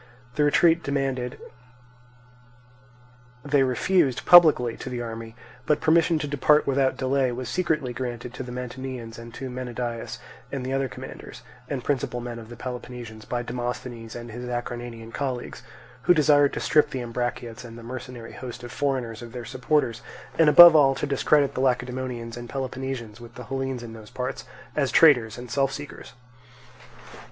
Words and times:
The 0.33 0.43
retreat 0.43 0.81
demanded 0.81 1.37
they 3.45 3.61
refused 3.61 4.25
publicly 4.25 4.75
to 4.77 4.89
the 4.89 4.99
army; 4.99 5.35
but 5.67 5.79
permission 5.79 6.17
to 6.17 6.27
depart 6.27 6.65
without 6.65 6.97
delay 6.97 7.31
was 7.31 7.47
secretly 7.49 7.93
granted 7.93 8.33
to 8.33 8.41
the 8.41 8.51
Mantineans 8.51 9.19
and 9.19 9.31
to 9.35 9.51
Menedaius 9.51 10.17
and 10.51 10.65
the 10.65 10.73
other 10.73 10.89
commanders 10.89 11.43
and 11.69 11.83
principal 11.83 12.19
men 12.19 12.39
of 12.39 12.49
the 12.49 12.55
Peloponnesians 12.55 13.25
by 13.25 13.43
Demosthenes 13.43 14.15
and 14.15 14.31
his 14.31 14.49
Acarnanian 14.49 15.11
colleagues; 15.13 15.61
who 16.05 16.15
desired 16.15 16.53
to 16.53 16.59
strip 16.59 16.89
the 16.89 17.03
Ambraciots 17.03 17.63
and 17.63 17.77
the 17.77 17.83
mercenary 17.83 18.31
host 18.33 18.63
of 18.63 18.71
foreigners 18.71 19.21
of 19.21 19.33
their 19.33 19.45
supporters; 19.45 20.01
and, 20.35 20.49
above 20.49 20.75
all, 20.75 20.95
to 20.95 21.05
discredit 21.05 21.53
the 21.53 21.61
Lacedaemonians 21.61 22.37
and 22.37 22.49
Peloponnesians 22.49 23.21
with 23.21 23.35
the 23.35 23.43
Hellenes 23.43 23.83
in 23.83 23.93
those 23.93 24.09
parts, 24.09 24.45
as 24.75 24.91
traitors 24.91 25.37
and 25.37 25.51
self 25.51 25.71
seekers. 25.71 26.13